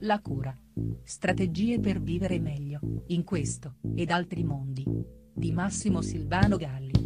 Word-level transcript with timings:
La 0.00 0.20
cura. 0.20 0.56
Strategie 1.02 1.80
per 1.80 2.00
vivere 2.00 2.38
meglio, 2.38 2.80
in 3.08 3.24
questo, 3.24 3.76
ed 3.94 4.10
altri 4.10 4.44
mondi. 4.44 4.84
Di 5.34 5.52
Massimo 5.52 6.02
Silvano 6.02 6.56
Galli. 6.56 6.98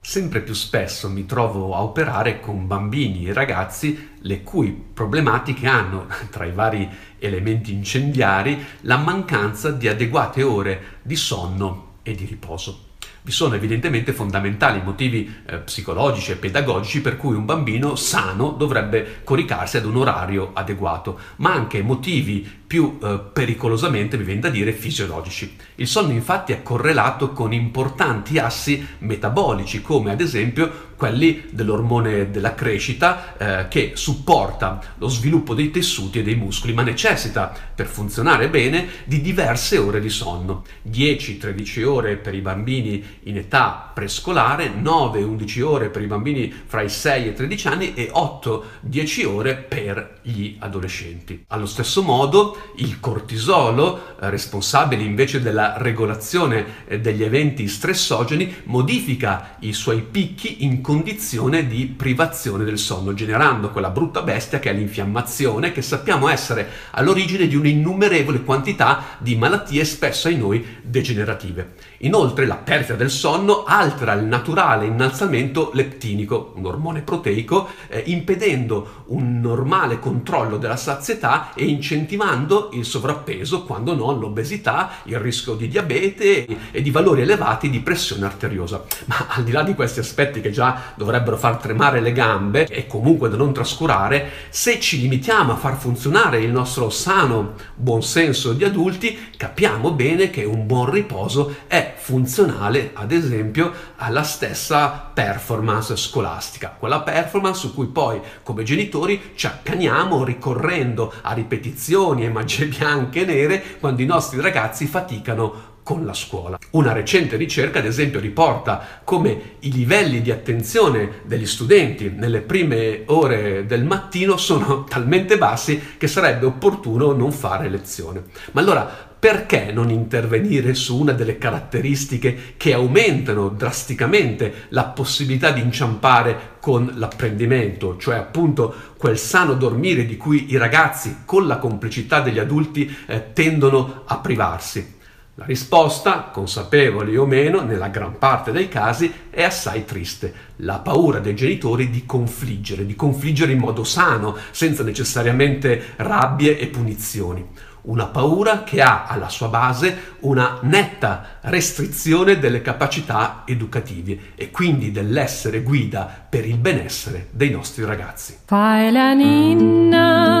Sempre 0.00 0.42
più 0.42 0.54
spesso 0.54 1.08
mi 1.08 1.26
trovo 1.26 1.74
a 1.74 1.82
operare 1.82 2.40
con 2.40 2.66
bambini 2.66 3.26
e 3.26 3.32
ragazzi 3.32 4.10
le 4.18 4.42
cui 4.42 4.72
problematiche 4.72 5.66
hanno, 5.66 6.06
tra 6.30 6.44
i 6.44 6.52
vari 6.52 6.88
elementi 7.18 7.72
incendiari, 7.72 8.58
la 8.82 8.98
mancanza 8.98 9.70
di 9.70 9.88
adeguate 9.88 10.42
ore 10.42 10.82
di 11.02 11.16
sonno 11.16 11.98
e 12.02 12.14
di 12.14 12.24
riposo. 12.24 12.90
Vi 13.24 13.30
sono 13.30 13.54
evidentemente 13.54 14.12
fondamentali 14.12 14.80
motivi 14.82 15.32
eh, 15.46 15.58
psicologici 15.58 16.32
e 16.32 16.36
pedagogici 16.36 17.00
per 17.00 17.16
cui 17.16 17.36
un 17.36 17.44
bambino 17.44 17.94
sano 17.94 18.50
dovrebbe 18.50 19.20
coricarsi 19.22 19.76
ad 19.76 19.84
un 19.84 19.98
orario 19.98 20.50
adeguato, 20.54 21.16
ma 21.36 21.52
anche 21.52 21.82
motivi 21.82 22.60
più 22.72 22.98
eh, 23.00 23.20
pericolosamente, 23.32 24.16
mi 24.16 24.24
viene 24.24 24.40
da 24.40 24.48
dire, 24.48 24.72
fisiologici. 24.72 25.56
Il 25.76 25.86
sonno 25.86 26.10
infatti 26.12 26.52
è 26.52 26.62
correlato 26.62 27.32
con 27.32 27.52
importanti 27.52 28.38
assi 28.38 28.84
metabolici, 28.98 29.82
come 29.82 30.10
ad 30.10 30.20
esempio 30.20 30.90
quelli 30.96 31.44
dell'ormone 31.50 32.30
della 32.30 32.54
crescita 32.54 33.36
eh, 33.36 33.68
che 33.68 33.92
supporta 33.94 34.80
lo 34.98 35.08
sviluppo 35.08 35.52
dei 35.52 35.70
tessuti 35.70 36.20
e 36.20 36.22
dei 36.22 36.36
muscoli, 36.36 36.72
ma 36.72 36.82
necessita 36.82 37.52
per 37.74 37.86
funzionare 37.86 38.48
bene 38.48 38.86
di 39.04 39.20
diverse 39.20 39.76
ore 39.76 40.00
di 40.00 40.08
sonno. 40.08 40.64
10-13 40.88 41.84
ore 41.84 42.16
per 42.16 42.34
i 42.34 42.40
bambini 42.40 43.04
in 43.24 43.36
età 43.36 43.90
prescolare, 43.92 44.72
9-11 44.72 45.62
ore 45.62 45.88
per 45.90 46.02
i 46.02 46.06
bambini 46.06 46.52
fra 46.66 46.82
i 46.82 46.88
6 46.88 47.24
e 47.24 47.28
i 47.28 47.34
13 47.34 47.68
anni 47.68 47.94
e 47.94 48.10
8-10 48.12 49.26
ore 49.26 49.54
per 49.54 50.20
gli 50.22 50.56
adolescenti. 50.58 51.44
Allo 51.48 51.66
stesso 51.66 52.02
modo 52.02 52.72
il 52.76 53.00
cortisolo, 53.00 54.16
eh, 54.20 54.30
responsabile 54.30 55.02
invece 55.02 55.40
della 55.40 55.74
regolazione 55.78 56.84
eh, 56.86 57.00
degli 57.00 57.22
eventi 57.22 57.68
stressogeni, 57.68 58.62
modifica 58.64 59.56
i 59.60 59.72
suoi 59.72 60.02
picchi 60.02 60.64
in 60.64 60.80
condizione 60.80 61.66
di 61.66 61.86
privazione 61.86 62.64
del 62.64 62.78
sonno, 62.78 63.14
generando 63.14 63.70
quella 63.70 63.90
brutta 63.90 64.22
bestia 64.22 64.58
che 64.58 64.70
è 64.70 64.72
l'infiammazione, 64.72 65.72
che 65.72 65.82
sappiamo 65.82 66.28
essere 66.28 66.68
all'origine 66.92 67.46
di 67.46 67.56
un'innumerevole 67.56 68.42
quantità 68.42 69.16
di 69.18 69.36
malattie 69.36 69.84
spesso 69.84 70.28
ai 70.28 70.36
noi 70.36 70.64
degenerative. 70.82 71.74
Inoltre 71.98 72.46
la 72.46 72.56
perdita 72.56 72.94
del 73.02 73.10
sonno 73.10 73.64
altera 73.64 74.12
il 74.12 74.22
naturale 74.22 74.86
innalzamento 74.86 75.70
leptinico, 75.74 76.52
un 76.54 76.66
ormone 76.66 77.02
proteico, 77.02 77.68
eh, 77.88 78.04
impedendo 78.06 79.02
un 79.06 79.40
normale 79.40 79.98
controllo 79.98 80.56
della 80.56 80.76
sazietà 80.76 81.52
e 81.52 81.64
incentivando 81.64 82.70
il 82.74 82.84
sovrappeso, 82.84 83.64
quando 83.64 83.96
non 83.96 84.20
l'obesità, 84.20 84.90
il 85.04 85.18
rischio 85.18 85.54
di 85.54 85.66
diabete 85.66 86.46
e 86.70 86.80
di 86.80 86.92
valori 86.92 87.22
elevati 87.22 87.68
di 87.70 87.80
pressione 87.80 88.24
arteriosa. 88.24 88.84
Ma 89.06 89.26
al 89.30 89.42
di 89.42 89.50
là 89.50 89.64
di 89.64 89.74
questi 89.74 89.98
aspetti 89.98 90.40
che 90.40 90.52
già 90.52 90.92
dovrebbero 90.94 91.36
far 91.36 91.56
tremare 91.56 92.00
le 92.00 92.12
gambe 92.12 92.66
e 92.66 92.86
comunque 92.86 93.28
da 93.28 93.36
non 93.36 93.52
trascurare, 93.52 94.30
se 94.48 94.78
ci 94.78 95.00
limitiamo 95.00 95.52
a 95.52 95.56
far 95.56 95.76
funzionare 95.76 96.40
il 96.40 96.52
nostro 96.52 96.88
sano 96.88 97.54
buon 97.74 98.04
senso 98.04 98.52
di 98.52 98.62
adulti, 98.62 99.30
capiamo 99.36 99.90
bene 99.90 100.30
che 100.30 100.44
un 100.44 100.66
buon 100.66 100.88
riposo 100.88 101.56
è 101.66 101.94
funzionale, 101.96 102.91
ad 102.94 103.12
esempio, 103.12 103.72
alla 103.96 104.22
stessa 104.22 105.10
performance 105.12 105.96
scolastica, 105.96 106.74
quella 106.78 107.00
performance 107.00 107.60
su 107.60 107.74
cui 107.74 107.86
poi 107.86 108.20
come 108.42 108.62
genitori 108.62 109.32
ci 109.34 109.46
accaniamo 109.46 110.24
ricorrendo 110.24 111.12
a 111.22 111.32
ripetizioni 111.32 112.24
e 112.24 112.30
magie 112.30 112.66
bianche 112.66 113.22
e 113.22 113.24
nere 113.24 113.62
quando 113.80 114.02
i 114.02 114.06
nostri 114.06 114.40
ragazzi 114.40 114.86
faticano 114.86 115.71
con 115.82 116.04
la 116.04 116.14
scuola. 116.14 116.58
Una 116.70 116.92
recente 116.92 117.36
ricerca, 117.36 117.78
ad 117.78 117.86
esempio, 117.86 118.20
riporta 118.20 119.00
come 119.04 119.56
i 119.60 119.72
livelli 119.72 120.22
di 120.22 120.30
attenzione 120.30 121.20
degli 121.24 121.46
studenti 121.46 122.12
nelle 122.14 122.40
prime 122.40 123.02
ore 123.06 123.66
del 123.66 123.84
mattino 123.84 124.36
sono 124.36 124.84
talmente 124.88 125.38
bassi 125.38 125.80
che 125.98 126.06
sarebbe 126.06 126.46
opportuno 126.46 127.12
non 127.12 127.32
fare 127.32 127.68
lezione. 127.68 128.22
Ma 128.52 128.60
allora 128.60 129.10
perché 129.22 129.70
non 129.72 129.88
intervenire 129.90 130.74
su 130.74 130.98
una 130.98 131.12
delle 131.12 131.38
caratteristiche 131.38 132.54
che 132.56 132.72
aumentano 132.72 133.50
drasticamente 133.50 134.66
la 134.70 134.86
possibilità 134.86 135.52
di 135.52 135.60
inciampare 135.60 136.56
con 136.58 136.94
l'apprendimento, 136.96 137.96
cioè 137.98 138.16
appunto 138.16 138.74
quel 138.96 139.16
sano 139.16 139.54
dormire 139.54 140.06
di 140.06 140.16
cui 140.16 140.50
i 140.50 140.56
ragazzi 140.56 141.18
con 141.24 141.46
la 141.46 141.58
complicità 141.58 142.20
degli 142.20 142.40
adulti 142.40 142.92
eh, 143.06 143.32
tendono 143.32 144.02
a 144.06 144.18
privarsi? 144.18 144.98
La 145.36 145.46
risposta, 145.46 146.28
consapevoli 146.30 147.16
o 147.16 147.24
meno, 147.24 147.62
nella 147.62 147.88
gran 147.88 148.18
parte 148.18 148.52
dei 148.52 148.68
casi 148.68 149.10
è 149.30 149.42
assai 149.42 149.86
triste. 149.86 150.50
La 150.56 150.80
paura 150.80 151.20
dei 151.20 151.34
genitori 151.34 151.88
di 151.88 152.04
confliggere, 152.04 152.84
di 152.84 152.94
confliggere 152.94 153.52
in 153.52 153.58
modo 153.58 153.82
sano, 153.82 154.36
senza 154.50 154.82
necessariamente 154.82 155.94
rabbie 155.96 156.58
e 156.58 156.66
punizioni 156.66 157.48
una 157.82 158.06
paura 158.06 158.62
che 158.62 158.80
ha 158.80 159.06
alla 159.06 159.28
sua 159.28 159.48
base 159.48 160.16
una 160.20 160.58
netta 160.62 161.38
restrizione 161.42 162.38
delle 162.38 162.62
capacità 162.62 163.42
educative 163.44 164.32
e 164.36 164.50
quindi 164.50 164.92
dell'essere 164.92 165.62
guida 165.62 166.26
per 166.28 166.46
il 166.46 166.58
benessere 166.58 167.28
dei 167.30 167.50
nostri 167.50 167.84
ragazzi. 167.84 168.38
Fai 168.44 168.92
la 168.92 169.14
ninna, 169.14 170.31